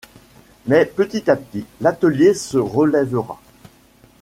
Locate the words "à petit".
1.29-1.63